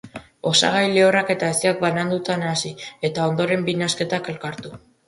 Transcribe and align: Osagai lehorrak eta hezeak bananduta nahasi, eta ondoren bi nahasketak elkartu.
Osagai 0.51 0.87
lehorrak 0.95 1.29
eta 1.35 1.51
hezeak 1.55 1.85
bananduta 1.85 2.39
nahasi, 2.45 2.73
eta 3.11 3.31
ondoren 3.35 3.71
bi 3.71 3.79
nahasketak 3.85 4.35
elkartu. 4.37 4.79